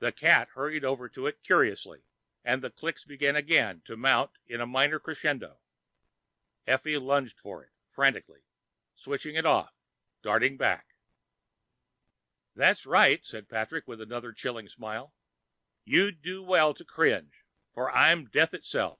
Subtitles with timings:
[0.00, 2.02] The cat hurried over to it curiously
[2.44, 5.60] and the clicks began again to mount in a minor crescendo.
[6.66, 8.42] Effie lunged for it frantically,
[8.96, 9.72] switched it off,
[10.22, 10.96] darted back.
[12.56, 15.14] "That's right," Patrick said with another chilling smile.
[15.84, 18.98] "You do well to cringe, for I'm death itself.